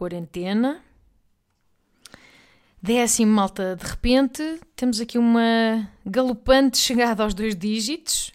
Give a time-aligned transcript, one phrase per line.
[0.00, 0.80] quarentena.
[2.82, 8.32] Décimo, malta, de repente temos aqui uma galopante chegada aos dois dígitos.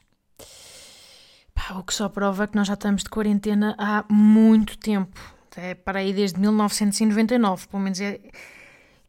[1.55, 5.19] Pá, o que só prova que nós já estamos de quarentena há muito tempo.
[5.57, 8.19] É para aí desde 1999, pelo menos é,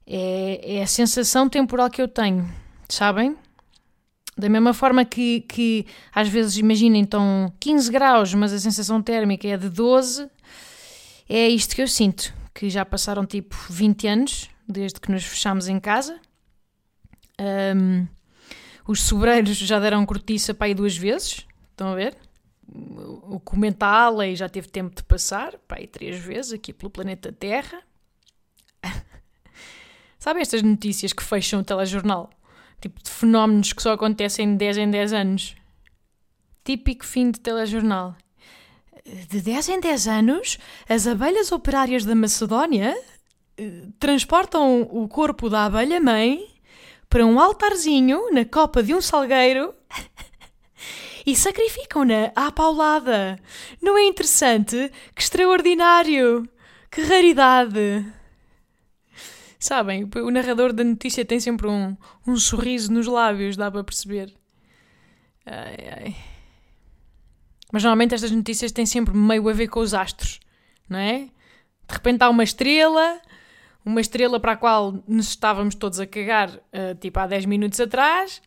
[0.06, 2.48] é, é a sensação temporal que eu tenho,
[2.88, 3.36] sabem?
[4.34, 9.46] Da mesma forma que, que às vezes imaginem estão 15 graus, mas a sensação térmica
[9.46, 10.30] é de 12,
[11.28, 15.68] é isto que eu sinto, que já passaram tipo 20 anos desde que nos fechámos
[15.68, 16.18] em casa.
[17.38, 18.06] Um,
[18.88, 22.16] os sobreiros já deram cortiça para aí duas vezes, estão a ver?
[23.28, 27.82] O comentário já teve tempo de passar, para aí três vezes, aqui pelo planeta Terra.
[30.18, 32.30] Sabem estas notícias que fecham o telejornal?
[32.80, 35.56] Tipo de fenómenos que só acontecem de 10 em 10 anos.
[36.64, 38.16] Típico fim de telejornal.
[39.28, 42.96] De 10 em 10 anos, as abelhas operárias da Macedónia
[43.56, 46.44] eh, transportam o corpo da abelha-mãe
[47.08, 49.72] para um altarzinho na copa de um salgueiro
[51.24, 53.38] e sacrificam-na à paulada.
[53.80, 54.90] Não é interessante?
[55.14, 56.48] Que extraordinário!
[56.90, 58.04] Que raridade!
[59.58, 61.96] Sabem, o narrador da notícia tem sempre um,
[62.26, 64.34] um sorriso nos lábios, dá para perceber.
[65.44, 66.35] Ai, ai.
[67.72, 70.40] Mas normalmente estas notícias têm sempre meio a ver com os astros,
[70.88, 71.28] não é?
[71.88, 73.20] De repente há uma estrela,
[73.84, 77.80] uma estrela para a qual nos estávamos todos a cagar, uh, tipo há 10 minutos
[77.80, 78.40] atrás.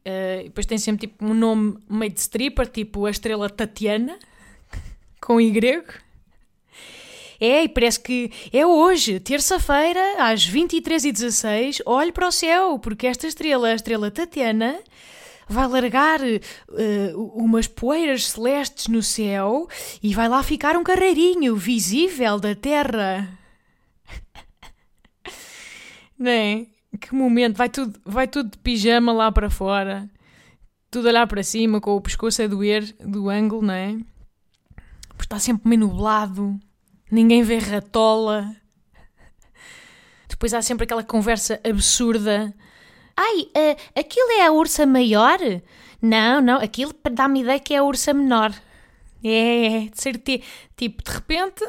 [0.00, 4.18] Uh, depois tem sempre tipo um nome meio de stripper, tipo a estrela Tatiana,
[5.20, 5.92] com grego.
[7.40, 13.26] É, e parece que é hoje, terça-feira, às 23h16, olhe para o céu, porque esta
[13.26, 14.78] estrela, a estrela Tatiana,
[15.52, 19.68] vai largar uh, umas poeiras celestes no céu
[20.02, 23.28] e vai lá ficar um carreirinho visível da Terra.
[26.22, 26.66] É?
[27.00, 30.06] Que momento, vai tudo, vai tudo de pijama lá para fora,
[30.90, 33.96] tudo olhar para cima, com o pescoço a doer do ângulo, não é?
[35.08, 36.60] Porque está sempre meio nublado,
[37.10, 38.54] ninguém vê ratola.
[40.28, 42.54] Depois há sempre aquela conversa absurda.
[43.22, 45.38] Ai, uh, aquilo é a ursa maior?
[46.00, 48.50] Não, não, aquilo dá-me ideia que é a ursa menor.
[49.22, 50.42] É, de certeza.
[50.74, 51.62] Tipo, de repente,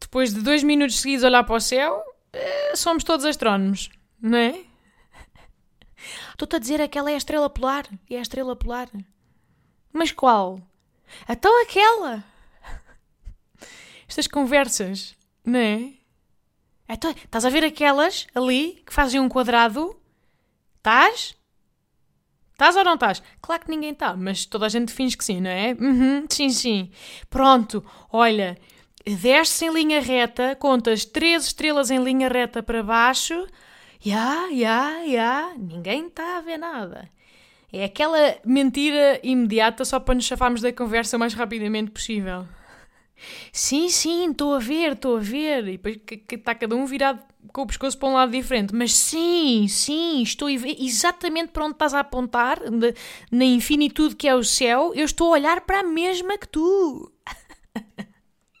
[0.00, 2.02] depois de dois minutos seguidos olhar para o céu,
[2.34, 3.90] uh, somos todos astrónomos,
[4.20, 4.60] não é?
[6.30, 7.86] Estou-te a dizer aquela é a estrela polar.
[8.10, 8.88] É a estrela polar.
[9.92, 10.60] Mas qual?
[11.28, 12.24] Então aquela
[14.08, 15.92] estas conversas, não é?
[16.88, 19.96] Então, estás a ver aquelas ali que fazem um quadrado?
[20.86, 21.34] Estás?
[22.52, 23.20] Estás ou não estás?
[23.42, 25.72] Claro que ninguém está, mas toda a gente finge que sim, não é?
[25.72, 26.92] Uhum, sim, sim.
[27.28, 28.56] Pronto, olha,
[29.04, 33.48] desces em linha reta, contas três estrelas em linha reta para baixo.
[34.04, 37.10] Ya, ya, ya, ninguém está a ver nada.
[37.72, 42.46] É aquela mentira imediata só para nos chafarmos da conversa o mais rapidamente possível.
[43.50, 45.66] Sim, sim, estou a ver, estou a ver.
[45.66, 45.98] E depois
[46.30, 47.20] está cada um virado
[47.52, 48.74] com o pescoço para um lado diferente.
[48.74, 52.60] Mas sim, sim, estou exatamente para onde estás a apontar,
[53.30, 57.12] na infinitude que é o céu, eu estou a olhar para a mesma que tu.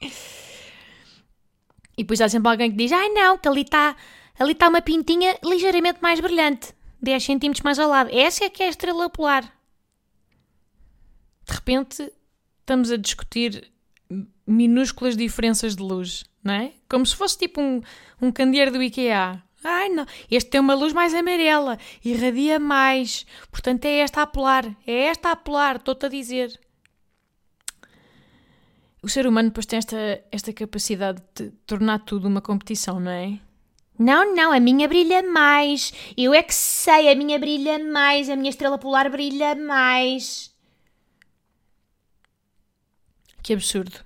[1.96, 3.96] e depois há sempre alguém que diz: Ai não, que ali está
[4.38, 8.10] ali está uma pintinha ligeiramente mais brilhante, 10 centímetros mais ao lado.
[8.12, 9.44] Essa é que é a estrela polar.
[11.46, 12.12] De repente,
[12.60, 13.70] estamos a discutir
[14.46, 16.72] minúsculas diferenças de luz, não é?
[16.88, 17.82] Como se fosse tipo um,
[18.22, 19.42] um candeeiro do IKEA.
[19.64, 24.64] Ai não, este tem uma luz mais amarela, irradia mais, portanto é esta a polar,
[24.86, 26.58] é esta a polar, estou-te a dizer.
[29.02, 29.96] O ser humano depois tem esta,
[30.30, 33.40] esta capacidade de tornar tudo uma competição, não é?
[33.98, 35.92] Não, não, a minha brilha mais.
[36.16, 40.54] Eu é que sei, a minha brilha mais, a minha estrela polar brilha mais.
[43.42, 44.04] Que absurdo.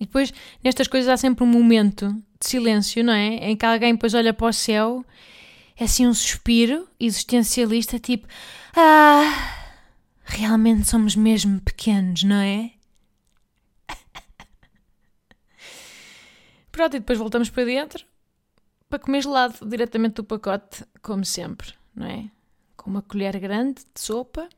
[0.00, 2.10] E depois, nestas coisas, há sempre um momento
[2.40, 3.50] de silêncio, não é?
[3.50, 5.04] Em que alguém depois olha para o céu,
[5.76, 8.26] é assim um suspiro existencialista, tipo:
[8.76, 9.74] Ah,
[10.24, 12.70] realmente somos mesmo pequenos, não é?
[16.70, 18.06] Pronto, e depois voltamos para dentro
[18.88, 22.30] para comer gelado diretamente do pacote, como sempre, não é?
[22.76, 24.48] Com uma colher grande de sopa,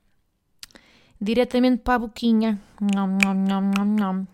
[1.21, 2.61] diretamente para a boquinha.
[2.81, 4.27] Nom, nom, nom, nom, nom.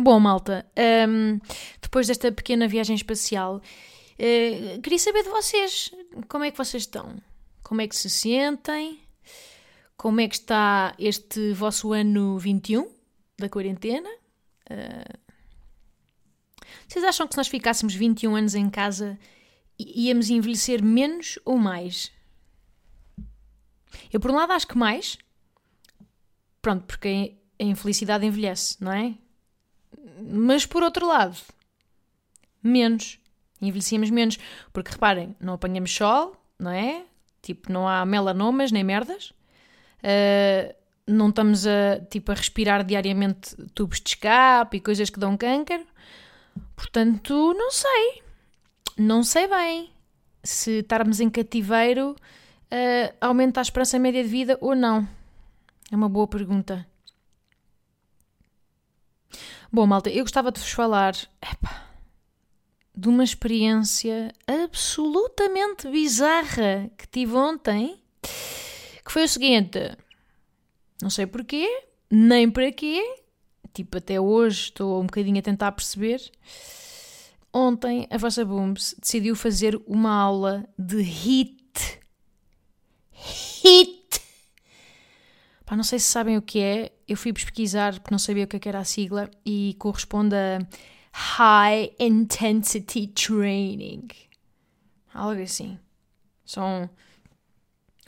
[0.00, 0.64] Bom, malta,
[1.08, 1.40] hum,
[1.82, 5.90] depois desta pequena viagem espacial, uh, queria saber de vocês.
[6.28, 7.20] Como é que vocês estão?
[7.64, 9.00] Como é que se sentem?
[9.96, 12.88] Como é que está este vosso ano 21
[13.36, 14.08] da quarentena?
[14.70, 15.18] Uh,
[16.86, 19.18] vocês acham que se nós ficássemos 21 anos em casa
[19.76, 22.12] íamos envelhecer menos ou mais?
[24.12, 25.18] Eu, por um lado, acho que mais.
[26.62, 29.18] Pronto, porque a infelicidade envelhece, não é?
[30.20, 31.36] Mas, por outro lado,
[32.62, 33.18] menos.
[33.60, 34.38] Envelhecíamos menos.
[34.72, 37.04] Porque, reparem, não apanhamos sol, não é?
[37.42, 39.32] Tipo, não há melanomas nem merdas.
[39.98, 40.74] Uh,
[41.06, 45.84] não estamos a, tipo, a respirar diariamente tubos de escape e coisas que dão câncer.
[46.76, 48.22] Portanto, não sei.
[48.96, 49.90] Não sei bem
[50.42, 55.08] se estarmos em cativeiro uh, aumenta a esperança média de vida ou não.
[55.90, 56.86] É uma boa pergunta.
[59.70, 61.82] Bom, malta, eu gostava de vos falar epa,
[62.96, 69.78] de uma experiência absolutamente bizarra que tive ontem, que foi o seguinte:
[71.02, 73.02] não sei porquê, nem para quê,
[73.74, 76.18] tipo, até hoje estou um bocadinho a tentar perceber.
[77.52, 82.00] Ontem a vossa Booms decidiu fazer uma aula de HIT.
[83.62, 83.97] HIT!
[85.68, 88.46] Pá, não sei se sabem o que é, eu fui pesquisar porque não sabia o
[88.46, 90.60] que é era a sigla e corresponde a
[91.12, 94.08] High Intensity Training.
[95.12, 95.78] Algo assim.
[96.42, 96.88] São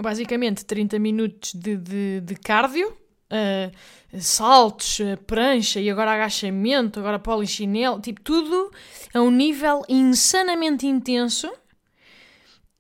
[0.01, 7.19] basicamente 30 minutos de, de, de cardio uh, saltos, uh, prancha e agora agachamento, agora
[7.19, 8.71] polichinelo, tipo tudo
[9.13, 11.53] a um nível insanamente intenso.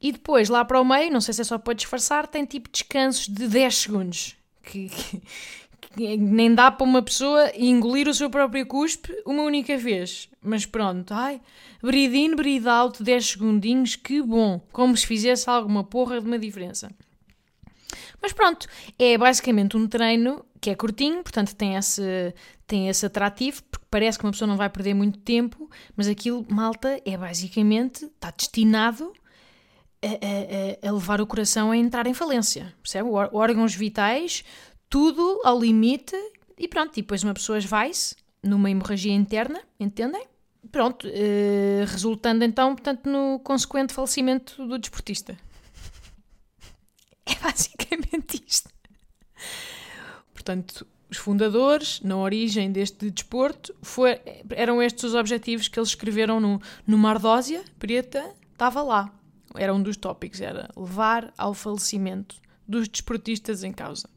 [0.01, 2.71] E depois, lá para o meio, não sei se é só para disfarçar, tem tipo
[2.71, 4.40] descansos de 10 segundos.
[4.63, 5.23] Que, que,
[5.93, 10.29] que, nem dá para uma pessoa engolir o seu próprio cuspe uma única vez.
[10.43, 11.41] Mas pronto, ai,
[11.83, 14.61] breathe in, breathe out, 10 segundinhos, que bom.
[14.73, 16.91] Como se fizesse alguma porra de uma diferença.
[18.23, 18.67] Mas pronto,
[18.99, 22.35] é basicamente um treino que é curtinho, portanto tem esse,
[22.67, 26.45] tem esse atrativo, porque parece que uma pessoa não vai perder muito tempo, mas aquilo,
[26.51, 29.11] malta, é basicamente, está destinado
[30.03, 33.09] a, a, a levar o coração a entrar em falência, percebe?
[33.11, 34.45] Órgãos vitais,
[34.89, 36.17] tudo ao limite,
[36.59, 40.27] e pronto, e depois uma pessoa vai-se numa hemorragia interna, entendem?
[40.71, 45.37] Pronto, eh, resultando então, portanto, no consequente falecimento do desportista.
[47.27, 48.69] É basicamente isto.
[50.35, 54.21] Portanto, os fundadores, na origem deste desporto, foi,
[54.51, 59.20] eram estes os objetivos que eles escreveram no, numa ardósia preta, estava lá.
[59.55, 62.37] Era um dos tópicos, era levar ao falecimento
[62.67, 64.09] dos desportistas em causa.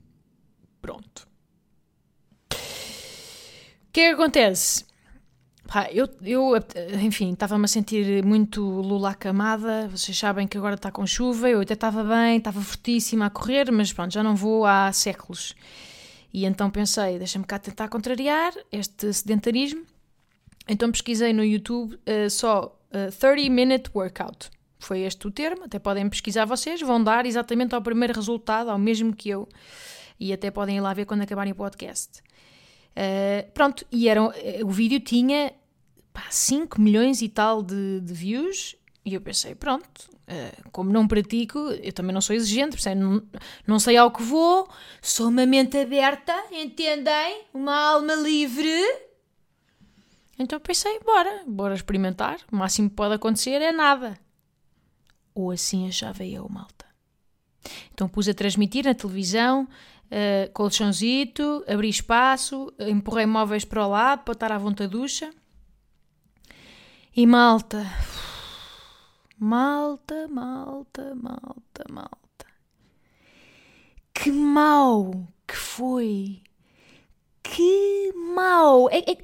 [0.81, 1.27] Pronto.
[2.51, 4.85] O que é que acontece?
[5.67, 6.51] Pá, eu, eu,
[7.01, 9.87] enfim, estava-me a sentir muito lula camada.
[9.87, 11.49] Vocês sabem que agora está com chuva.
[11.49, 15.55] Eu até estava bem, estava fortíssima a correr, mas pronto, já não vou há séculos.
[16.33, 19.85] E então pensei, deixa-me cá tentar contrariar este sedentarismo.
[20.67, 24.49] Então pesquisei no YouTube uh, só uh, 30 Minute Workout.
[24.83, 28.77] Foi este o termo, até podem pesquisar vocês, vão dar exatamente ao primeiro resultado, ao
[28.77, 29.47] mesmo que eu.
[30.19, 32.21] E até podem ir lá ver quando acabarem o podcast.
[32.91, 34.21] Uh, pronto, e era,
[34.63, 35.53] o vídeo tinha
[36.11, 38.75] pá, 5 milhões e tal de, de views,
[39.05, 43.23] e eu pensei, pronto, uh, como não pratico, eu também não sou exigente, não,
[43.65, 44.69] não sei ao que vou,
[45.01, 47.43] sou uma mente aberta, entendem?
[47.53, 48.81] Uma alma livre.
[50.37, 54.21] Então pensei, bora, bora experimentar, o máximo que pode acontecer é nada.
[55.33, 56.85] Ou assim achava eu, malta.
[57.93, 64.23] Então pus a transmitir na televisão, uh, colchãozito, abri espaço, empurrei móveis para o lado
[64.23, 65.33] para estar à vontade ducha.
[67.15, 67.85] E malta,
[69.37, 72.23] malta, malta, malta, malta.
[74.13, 76.41] Que mal que foi!
[77.43, 78.89] Que mal!
[78.89, 79.17] É, é,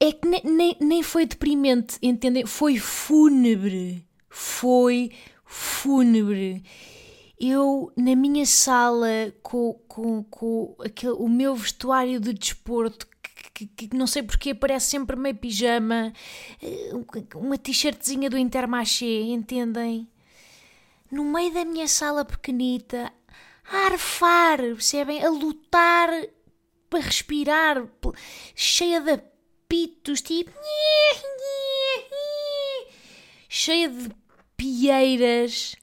[0.00, 2.46] é que nem, nem, nem foi deprimente, entendem?
[2.46, 4.06] Foi fúnebre.
[4.28, 5.31] Foi fúnebre.
[7.38, 9.08] Eu, na minha sala,
[9.42, 13.06] com, com, com aquele, o meu vestuário de desporto
[13.52, 16.12] que, que, não sei porque parece sempre meio pijama,
[16.62, 16.90] eh,
[17.34, 20.08] uma t-shirtzinha do Intermarché, entendem?
[21.10, 23.12] No meio da minha sala pequenita,
[23.70, 25.24] a arfar, percebem?
[25.24, 26.08] A lutar
[26.88, 27.86] para respirar,
[28.54, 29.20] cheia da
[29.72, 30.50] apitos, tipo.
[33.48, 34.10] cheia de
[34.62, 35.74] pieiras.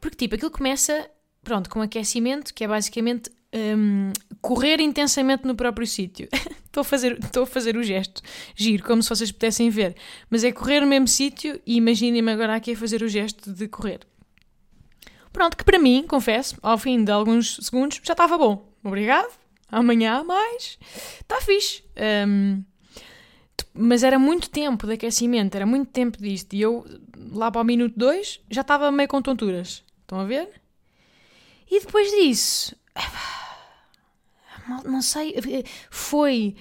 [0.00, 1.10] Porque, tipo, aquilo começa,
[1.42, 6.26] pronto, com aquecimento, que é basicamente um, correr intensamente no próprio sítio.
[6.64, 8.22] estou, a fazer, estou a fazer o gesto,
[8.56, 9.94] giro, como se vocês pudessem ver.
[10.30, 13.68] Mas é correr no mesmo sítio e imaginem-me agora aqui a fazer o gesto de
[13.68, 14.00] correr.
[15.30, 18.72] Pronto, que para mim, confesso, ao fim de alguns segundos, já estava bom.
[18.82, 19.32] Obrigado.
[19.68, 20.78] Amanhã mais.
[21.20, 21.82] Está fixe.
[22.26, 22.62] Um,
[23.72, 26.54] mas era muito tempo de aquecimento, era muito tempo disto.
[26.54, 26.84] E eu,
[27.32, 29.82] lá para o minuto 2, já estava meio com tonturas.
[30.02, 30.48] Estão a ver?
[31.70, 32.76] E depois disso,
[34.84, 35.34] não sei,
[35.90, 36.54] foi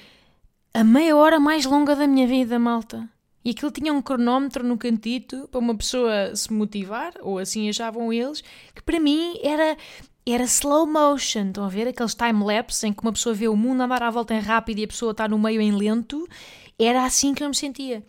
[0.74, 3.08] a meia hora mais longa da minha vida, malta.
[3.46, 8.12] E aquilo tinha um cronómetro no cantito para uma pessoa se motivar, ou assim achavam
[8.12, 8.42] eles,
[8.74, 9.78] que para mim era
[10.26, 11.48] era slow motion.
[11.48, 14.34] Estão a ver aqueles time-lapse em que uma pessoa vê o mundo andar à volta
[14.34, 16.28] em rápido e a pessoa está no meio em lento?
[16.77, 18.03] Era assim que eu me sentia.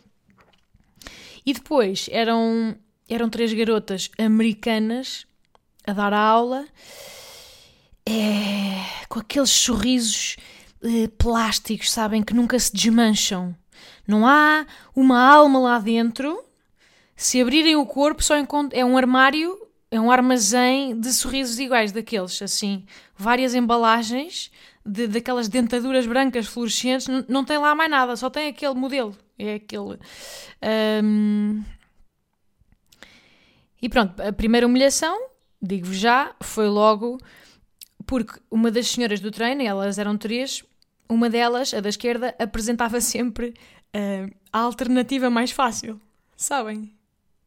[1.45, 2.77] E depois eram,
[3.09, 5.27] eram três garotas americanas
[5.87, 6.67] a dar a aula
[8.07, 10.37] é, com aqueles sorrisos
[10.83, 13.57] eh, plásticos, sabem, que nunca se desmancham.
[14.07, 16.45] Não há uma alma lá dentro.
[17.17, 18.35] Se abrirem o corpo, só.
[18.73, 19.59] É um armário,
[19.91, 22.85] é um armazém de sorrisos iguais daqueles, assim.
[23.17, 24.51] Várias embalagens
[24.85, 27.07] de, daquelas dentaduras brancas fluorescentes.
[27.29, 29.17] Não, tem lá mais nada, só tem aquele modelo.
[29.39, 29.99] É aquele.
[31.03, 31.63] Um...
[33.81, 35.29] E pronto, a primeira humilhação,
[35.61, 37.19] digo-vos já, foi logo
[38.07, 40.65] porque uma das senhoras do treino, elas eram três,
[41.09, 43.55] uma delas, a da esquerda, apresentava sempre
[43.95, 46.01] uh, a alternativa mais fácil.
[46.37, 46.95] Sabem?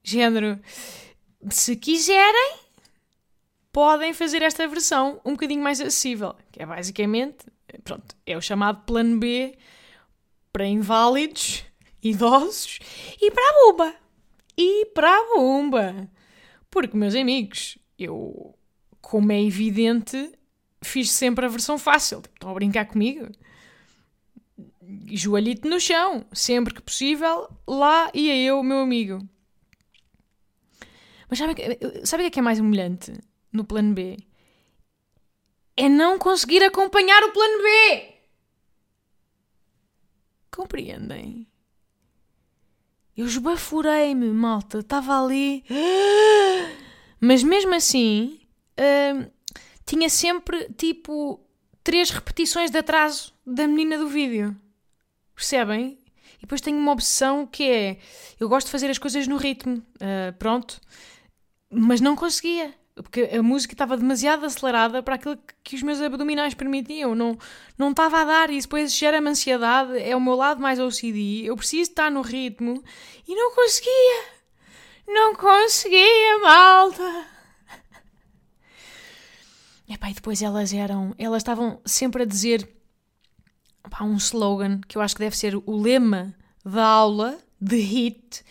[0.04, 0.60] Género,
[1.50, 2.56] se quiserem,
[3.78, 7.46] podem fazer esta versão um bocadinho mais acessível, que é basicamente,
[7.84, 9.56] pronto, é o chamado plano B
[10.52, 11.64] para inválidos,
[12.02, 12.80] idosos
[13.22, 13.96] e para a bomba.
[14.58, 16.10] E para a bomba.
[16.72, 18.58] Porque, meus amigos, eu,
[19.00, 20.32] como é evidente,
[20.82, 22.24] fiz sempre a versão fácil.
[22.24, 23.28] Tipo, estão a brincar comigo?
[25.06, 29.20] Joalhito no chão, sempre que possível, lá ia eu, meu amigo.
[31.30, 31.54] Mas sabe,
[32.04, 33.14] sabe o que é, que é mais humilhante
[33.52, 34.18] no plano B?
[35.76, 38.14] É não conseguir acompanhar o plano B!
[40.52, 41.48] Compreendem?
[43.16, 44.80] Eu esbaforei-me, malta.
[44.80, 45.64] Estava ali.
[47.20, 48.40] Mas mesmo assim,
[48.74, 49.32] uh,
[49.86, 51.40] tinha sempre tipo
[51.84, 54.56] três repetições de atraso da menina do vídeo.
[55.34, 55.98] Percebem?
[56.38, 58.00] E depois tenho uma obsessão que é:
[58.40, 60.80] eu gosto de fazer as coisas no ritmo, uh, pronto,
[61.72, 62.74] mas não conseguia.
[63.04, 67.14] Porque a música estava demasiado acelerada para aquilo que os meus abdominais permitiam.
[67.14, 67.38] Não,
[67.78, 70.00] não estava a dar e depois gera-me ansiedade.
[70.00, 71.44] É o meu lado mais OCD.
[71.46, 72.84] Eu preciso estar no ritmo
[73.28, 74.24] e não conseguia.
[75.08, 77.26] Não conseguia, malta.
[79.90, 81.16] Epá, e depois elas eram.
[81.18, 82.68] Elas estavam sempre a dizer
[84.02, 88.44] um slogan que eu acho que deve ser o lema da aula de HIT,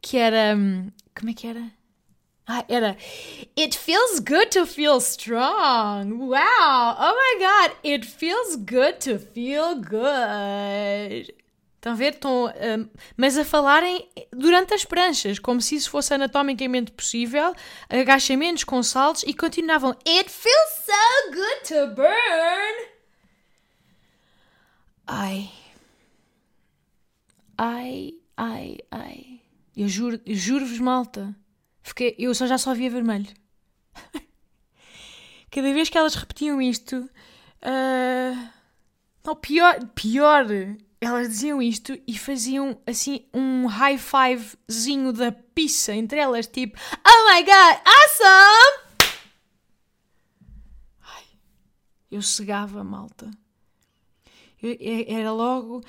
[0.00, 0.56] que era.
[0.56, 1.70] Hum, como é que era?
[2.46, 2.96] Ah, era
[3.56, 6.28] It feels good to feel strong.
[6.28, 6.96] Wow!
[6.98, 7.76] Oh my god!
[7.82, 11.34] It feels good to feel good.
[11.84, 12.14] Estão a ver?
[12.14, 17.54] Estão, um, mas a falarem durante as pranchas, como se isso fosse anatomicamente possível,
[17.90, 22.88] agachamentos com saltos e continuavam It feels so good to burn.
[25.06, 25.50] Ai.
[27.58, 29.40] Ai, ai, ai.
[29.76, 31.36] Eu juro, juro-vos, malta.
[31.84, 33.28] Fiquei, eu só já só via vermelho.
[35.52, 36.96] Cada vez que elas repetiam isto.
[37.62, 38.48] Uh,
[39.22, 40.46] não, pior, pior
[40.98, 47.30] elas diziam isto e faziam assim um high fivezinho da pizza entre elas, tipo Oh
[47.30, 49.14] my god, awesome!
[51.02, 51.24] Ai,
[52.10, 53.30] eu cegava, malta.
[54.62, 54.74] Eu,
[55.06, 55.82] era logo,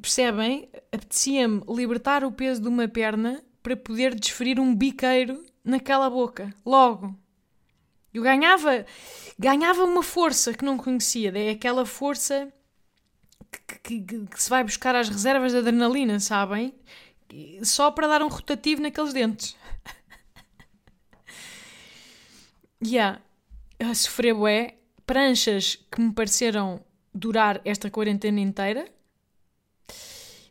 [0.00, 0.70] percebem?
[0.92, 7.18] Apetecia-me libertar o peso de uma perna para poder desferir um biqueiro naquela boca, logo.
[8.14, 8.86] Eu ganhava,
[9.36, 12.48] ganhava uma força que não conhecia, é aquela força
[13.50, 16.72] que, que, que, se vai buscar às reservas de adrenalina, sabem?
[17.64, 19.56] Só para dar um rotativo naqueles dentes.
[22.80, 23.20] yeah.
[23.80, 24.76] A sofrer bué.
[25.04, 28.88] Pranchas que me pareceram durar esta quarentena inteira.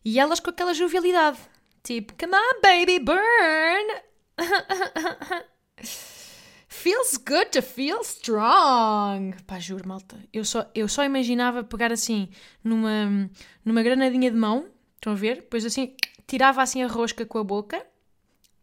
[0.04, 1.55] E elas com aquela jovialidade.
[1.86, 4.02] Tipo, come on, baby, burn!
[6.68, 9.36] feels good to feel strong.
[9.46, 10.18] Pá, juro, malta.
[10.34, 12.28] Eu só, eu só imaginava pegar assim
[12.64, 13.30] numa,
[13.64, 14.66] numa granadinha de mão,
[14.96, 15.36] estão a ver?
[15.36, 17.86] Depois assim, tirava assim a rosca com a boca,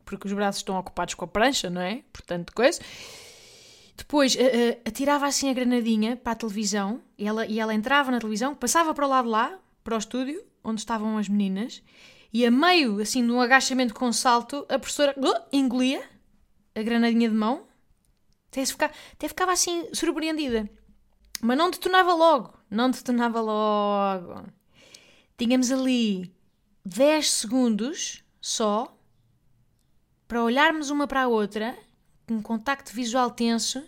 [0.04, 2.02] porque os braços estão ocupados com a prancha, não é?
[2.12, 2.80] Portanto, coisa.
[3.96, 8.10] Depois uh, uh, atirava assim a granadinha para a televisão e ela, e ela entrava
[8.10, 11.82] na televisão, passava para o lado lá, para o estúdio, onde estavam as meninas,
[12.32, 16.02] e a meio, assim, de um agachamento com salto, a professora uh, engolia
[16.74, 17.66] a granadinha de mão,
[18.50, 20.68] até, ficava, até ficava assim surpreendida.
[21.40, 24.46] Mas não detonava logo, não detonava logo.
[25.36, 26.32] Tínhamos ali
[26.84, 28.96] 10 segundos só
[30.26, 31.76] para olharmos uma para a outra,
[32.26, 33.84] com um contacto visual tenso,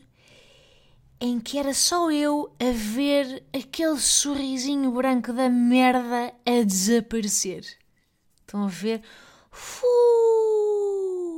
[1.20, 7.83] em que era só eu a ver aquele sorrisinho branco da merda a desaparecer.
[8.54, 9.02] Estão a ver?
[9.50, 9.84] Fu!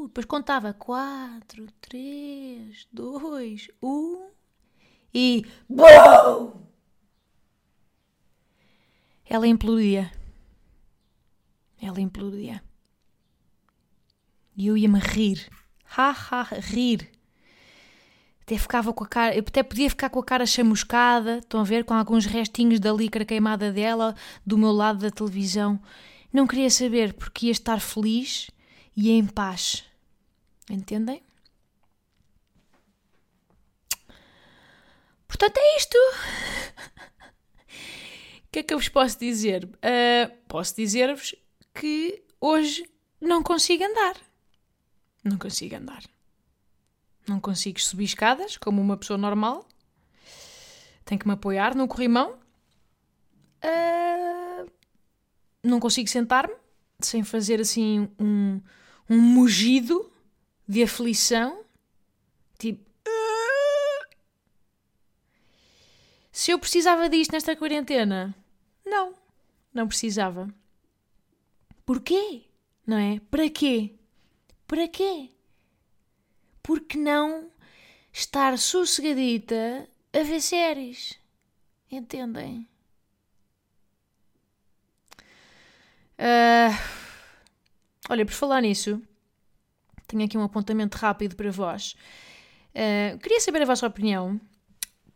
[0.08, 4.30] Depois contava 4, 3, 2, 1
[5.14, 5.46] e.
[5.66, 6.66] BOOM!
[9.24, 10.12] Ela implodia.
[11.80, 12.62] Ela implodia.
[14.54, 15.48] E eu ia-me rir.
[15.96, 17.10] Ha, ha, rir.
[18.42, 21.64] Até ficava com a cara, eu até podia ficar com a cara chamuscada, estão a
[21.64, 25.80] ver, com alguns restinhos da lícara queimada dela do meu lado da televisão.
[26.36, 28.50] Não queria saber porque ia estar feliz
[28.94, 29.86] e em paz.
[30.68, 31.22] Entendem?
[35.26, 35.96] Portanto, é isto.
[38.44, 39.64] O que é que eu vos posso dizer?
[39.64, 41.34] Uh, posso dizer-vos
[41.72, 42.86] que hoje
[43.18, 44.16] não consigo andar.
[45.24, 46.02] Não consigo andar.
[47.26, 49.66] Não consigo subir escadas como uma pessoa normal.
[51.02, 52.38] Tenho que me apoiar no corrimão.
[53.64, 54.45] Uh,
[55.66, 56.54] não consigo sentar-me
[57.00, 58.60] sem fazer assim um,
[59.08, 60.10] um mugido
[60.66, 61.64] de aflição.
[62.58, 62.84] Tipo.
[63.06, 64.16] Uh,
[66.32, 68.34] se eu precisava disto nesta quarentena,
[68.84, 69.14] não,
[69.72, 70.48] não precisava.
[71.84, 72.44] Porquê?
[72.86, 73.20] Não é?
[73.30, 73.94] Para quê?
[74.66, 75.30] Para quê?
[76.62, 77.50] Porque não
[78.12, 81.18] estar sossegadita a ver séries?
[81.90, 82.68] Entendem?
[86.18, 86.74] Uh,
[88.08, 89.00] olha, por falar nisso,
[90.06, 91.96] tenho aqui um apontamento rápido para vós.
[92.74, 94.40] Uh, queria saber a vossa opinião,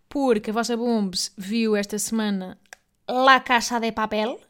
[0.08, 2.58] porque a vossa Bombs viu esta semana
[3.08, 4.40] La Casa de Papel,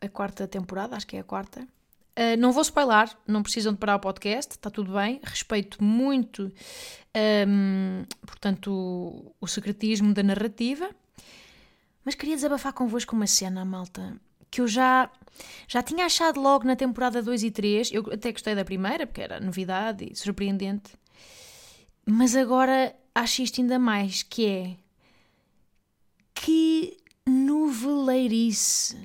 [0.00, 1.66] a quarta temporada, acho que é a quarta.
[2.16, 5.20] Uh, não vou spoiler, não precisam de parar o podcast, está tudo bem.
[5.24, 6.52] Respeito muito,
[7.48, 10.88] um, portanto, o, o, secretismo da narrativa.
[12.04, 14.14] Mas queria desabafar convosco uma cena, malta,
[14.54, 15.10] que eu já,
[15.66, 17.90] já tinha achado logo na temporada 2 e 3.
[17.90, 20.92] Eu até gostei da primeira, porque era novidade e surpreendente.
[22.06, 24.76] Mas agora acho isto ainda mais, que é...
[26.32, 28.96] Que noveleirice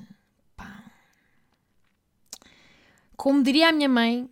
[3.16, 4.30] Como diria a minha mãe,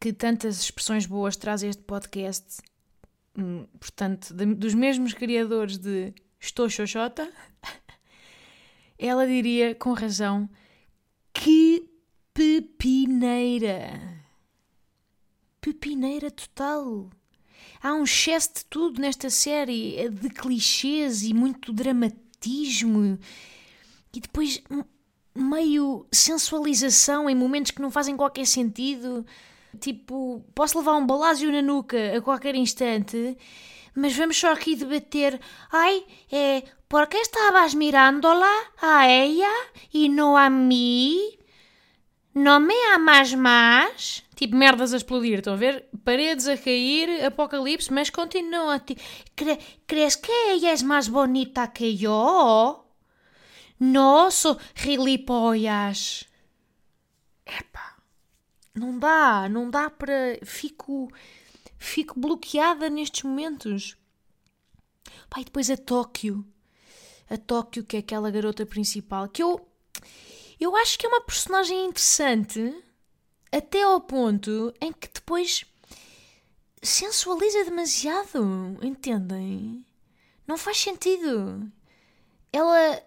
[0.00, 2.60] que tantas expressões boas traz este podcast,
[3.36, 7.30] hum, portanto, de, dos mesmos criadores de Estou Xoxota,
[8.98, 10.48] ela diria com razão
[11.32, 11.88] que
[12.34, 14.00] pepineira.
[15.60, 17.10] Pepineira total.
[17.80, 23.18] Há um excesso de tudo nesta série, é de clichês e muito dramatismo.
[24.12, 24.62] E depois
[25.34, 29.24] meio sensualização em momentos que não fazem qualquer sentido.
[29.80, 33.36] Tipo, posso levar um balásio na nuca a qualquer instante,
[33.98, 35.40] mas vamos só aqui debater.
[35.72, 38.48] Ai, é, por que estavas mirándola
[38.80, 39.52] a ella
[39.92, 41.36] e não a mim?
[42.34, 44.22] Não me amas mais?
[44.36, 45.88] Tipo, merdas a explodir, estão a ver?
[46.04, 48.80] Paredes a cair, apocalipse, mas continua.
[49.34, 52.84] Cre ¿Crees que ella es más bonita que yo?
[53.80, 56.24] Nossa, gilipollas!
[57.44, 57.96] Epá,
[58.74, 60.38] não dá, não dá para.
[60.44, 61.10] Fico.
[61.78, 63.96] Fico bloqueada nestes momentos.
[65.30, 66.44] Pai, depois a Tóquio.
[67.30, 69.66] A Tóquio, que é aquela garota principal, que eu.
[70.58, 72.74] Eu acho que é uma personagem interessante
[73.52, 75.64] até ao ponto em que depois
[76.82, 79.84] sensualiza demasiado, entendem?
[80.46, 81.70] Não faz sentido.
[82.52, 83.02] Ela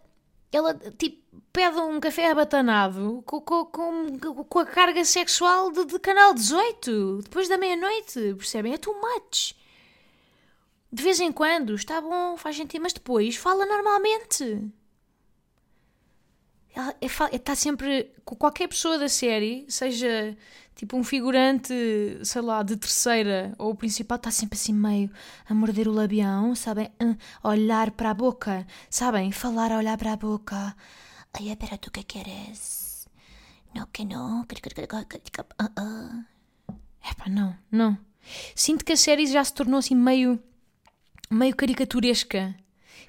[0.51, 1.20] ela tipo
[1.51, 7.21] pede um café abatanado com, com, com, com a carga sexual de, de canal 18
[7.23, 8.73] depois da meia-noite, percebem?
[8.73, 9.55] É too much.
[10.91, 14.69] De vez em quando está bom, faz sentido, mas depois fala normalmente.
[17.31, 18.11] está sempre.
[18.25, 20.37] Com qualquer pessoa da série, seja
[20.75, 21.73] tipo um figurante,
[22.23, 25.09] sei lá, de terceira ou principal, está sempre assim meio
[25.47, 26.91] a morder o labião, sabem?
[27.41, 29.31] A olhar para a boca, sabem?
[29.31, 30.75] Falar a olhar para a boca.
[31.33, 33.07] Ai, espera, tu que queres?
[33.73, 34.45] Não, que não.
[37.09, 37.97] Epá, não, não.
[38.55, 40.39] Sinto que a série já se tornou assim meio.
[41.29, 42.55] meio caricaturesca.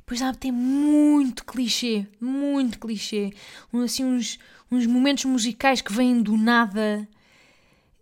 [0.06, 3.32] Pois já tem muito clichê, muito clichê.
[3.84, 4.38] Assim, uns,
[4.70, 7.08] uns momentos musicais que vêm do nada.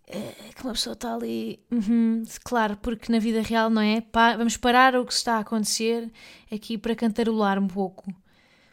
[0.06, 1.60] É, que uma pessoa está ali.
[1.70, 4.00] Uhum, claro, porque na vida real, não é?
[4.00, 6.10] Pa vamos parar o que está a acontecer
[6.52, 8.12] aqui para cantarolar um pouco.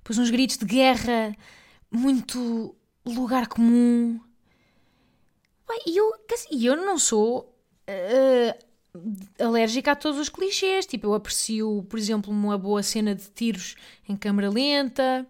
[0.08, 1.36] Pois uns gritos de guerra,
[1.92, 2.74] muito
[3.06, 4.18] lugar comum.
[5.86, 6.14] E eu,
[6.50, 7.54] eu não sou
[7.90, 10.86] uh, alérgica a todos os clichês.
[10.86, 13.76] Tipo, eu aprecio, por exemplo, uma boa cena de tiros
[14.08, 15.28] em câmera lenta.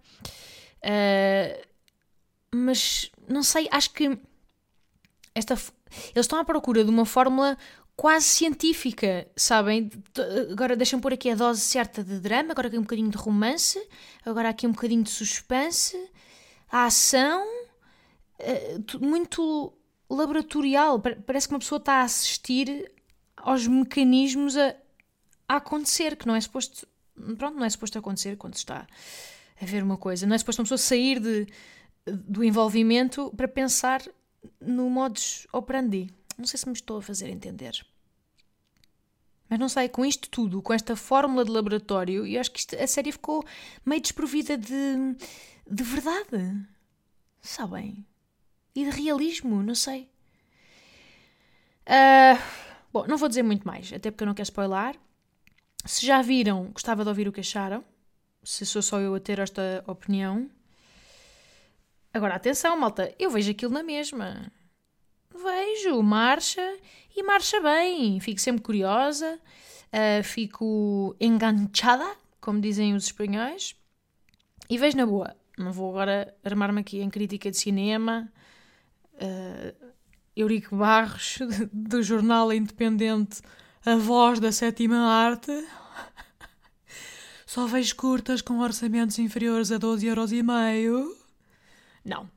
[0.83, 1.67] Uh,
[2.55, 4.15] mas não sei, acho que
[5.33, 5.71] esta, eles
[6.17, 7.57] estão à procura de uma fórmula
[7.97, 9.89] quase científica, sabem?
[10.51, 13.81] Agora deixam pôr aqui a dose certa de drama, agora aqui um bocadinho de romance,
[14.23, 15.97] agora aqui um bocadinho de suspense,
[16.71, 17.43] a ação,
[18.39, 19.73] uh, muito
[20.07, 21.01] laboratorial.
[21.25, 22.91] Parece que uma pessoa está a assistir
[23.35, 24.75] aos mecanismos a,
[25.49, 26.87] a acontecer, que não é suposto.
[27.35, 28.85] Pronto, não é suposto acontecer quando está
[29.59, 30.27] a ver uma coisa.
[30.27, 31.47] Não é suposto uma pessoa sair de,
[32.05, 34.03] do envolvimento para pensar
[34.61, 36.13] no modus operandi.
[36.37, 37.85] Não sei se me estou a fazer entender.
[39.49, 42.75] Mas não sei, com isto tudo, com esta fórmula de laboratório, eu acho que isto,
[42.75, 43.45] a série ficou
[43.85, 45.15] meio desprovida de,
[45.69, 46.67] de verdade.
[47.41, 48.05] Sabem?
[48.75, 50.09] E de realismo, não sei.
[51.87, 54.95] Uh, Bom, não vou dizer muito mais, até porque eu não quero spoiler.
[55.85, 57.83] Se já viram, gostava de ouvir o que acharam.
[58.43, 60.49] Se sou só eu a ter esta opinião.
[62.13, 64.51] Agora, atenção, malta, eu vejo aquilo na mesma.
[65.41, 66.77] Vejo, marcha
[67.15, 68.19] e marcha bem.
[68.19, 69.39] Fico sempre curiosa,
[69.93, 73.75] uh, fico enganchada, como dizem os espanhóis,
[74.69, 75.35] e vejo na boa.
[75.57, 78.31] Não vou agora armar-me aqui em crítica de cinema.
[79.13, 79.87] Uh,
[80.35, 81.39] Eurico Barros,
[81.73, 83.41] do jornal independente
[83.83, 85.51] A Voz da Sétima Arte.
[87.45, 91.17] Só vejo curtas com orçamentos inferiores a 12 euros e meio.
[92.05, 92.29] Não,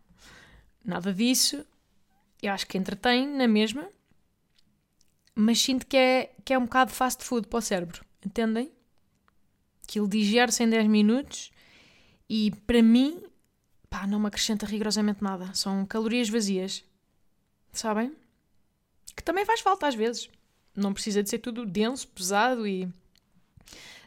[0.82, 1.66] nada disso.
[2.42, 3.88] Eu acho que entretém na mesma,
[5.34, 8.70] mas sinto que é, que é um bocado fast food para o cérebro, entendem?
[9.86, 11.50] Que ele digere-se em 10 minutos
[12.28, 13.22] e para mim,
[13.88, 15.52] pá, não me acrescenta rigorosamente nada.
[15.52, 16.84] São calorias vazias.
[17.72, 18.14] Sabem?
[19.16, 20.30] Que também faz falta às vezes.
[20.76, 22.88] Não precisa de ser tudo denso, pesado e.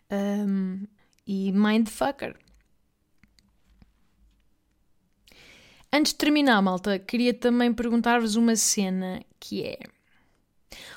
[0.10, 0.88] Um,
[1.28, 2.38] e mindfucker.
[5.96, 9.78] Antes de terminar, malta, queria também perguntar-vos uma cena que é.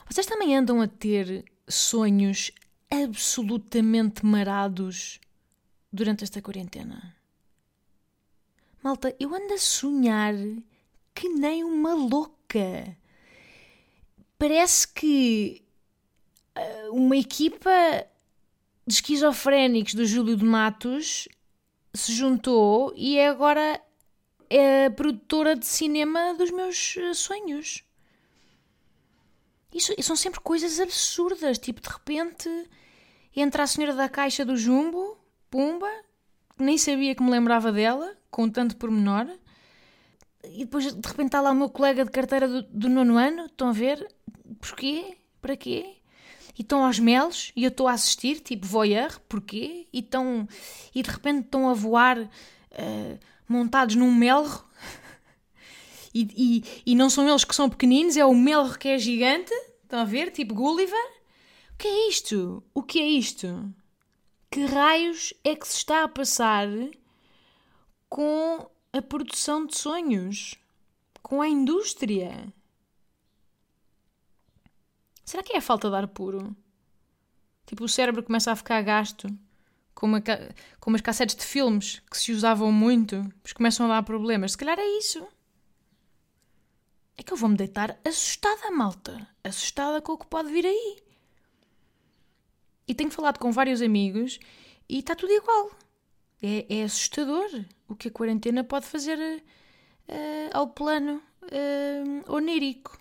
[0.09, 2.51] Vocês também andam a ter sonhos
[2.91, 5.21] absolutamente marados
[5.93, 7.15] durante esta quarentena?
[8.83, 10.33] Malta, eu ando a sonhar
[11.15, 12.97] que nem uma louca.
[14.39, 15.63] Parece que
[16.57, 17.71] uh, uma equipa
[18.87, 21.29] de esquizofrénicos do Júlio de Matos
[21.93, 23.79] se juntou e é agora
[24.51, 27.85] a produtora de cinema dos meus uh, sonhos.
[29.73, 31.59] Isso, são sempre coisas absurdas.
[31.59, 32.49] Tipo, de repente
[33.35, 35.19] entra a senhora da caixa do Jumbo,
[35.51, 35.91] pumba,
[36.59, 39.29] nem sabia que me lembrava dela, com tanto pormenor
[40.53, 43.47] e depois de repente está lá o meu colega de carteira do, do nono ano,
[43.47, 44.07] estão a ver?
[44.61, 45.17] Porquê?
[45.41, 45.97] Para quê?
[46.59, 49.87] E estão aos melos e eu estou a assistir, tipo voyeur, porquê?
[49.93, 50.49] E, estão,
[50.95, 54.65] e de repente estão a voar uh, montados num melro
[56.15, 59.53] e, e, e não são eles que são pequeninos, é o melro que é gigante,
[59.83, 60.31] estão a ver?
[60.31, 61.17] Tipo Gulliver.
[61.75, 62.63] O que é isto?
[62.73, 63.71] O que é isto?
[64.51, 66.69] Que raios é que se está a passar
[68.09, 70.55] com a produção de sonhos,
[71.23, 72.51] com a indústria.
[75.23, 76.57] Será que é a falta de ar puro?
[77.67, 79.29] Tipo, o cérebro começa a ficar gasto,
[79.97, 80.17] como,
[80.79, 84.53] como as cassetes de filmes que se usavam muito, começam a dar problemas.
[84.53, 85.27] Se calhar é isso.
[87.17, 89.27] É que eu vou-me deitar assustada, malta.
[89.43, 90.99] Assustada com o que pode vir aí.
[92.87, 94.39] E tenho falado com vários amigos
[94.87, 95.71] e está tudo igual.
[96.43, 97.49] É, é assustador
[97.89, 102.99] o que a quarentena pode fazer uh, ao plano uh, onírico.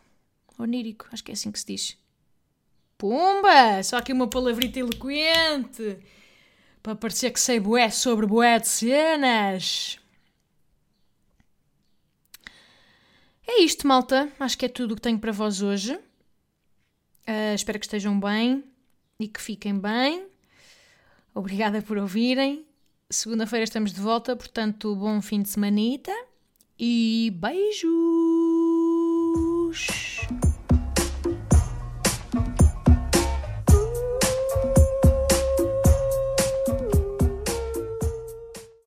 [0.58, 1.98] Onírico, acho que é assim que se diz.
[2.98, 3.84] Pumba!
[3.84, 6.00] Só aqui uma palavrita eloquente
[6.86, 10.00] para parecer que sei boé sobre boé de cenas.
[13.48, 14.32] É isto, malta.
[14.40, 15.96] Acho que é tudo o que tenho para vós hoje.
[15.96, 18.64] Uh, espero que estejam bem
[19.20, 20.28] e que fiquem bem.
[21.34, 22.64] Obrigada por ouvirem.
[23.10, 26.12] Segunda-feira estamos de volta, portanto, bom fim de semanita
[26.78, 28.25] e beijo!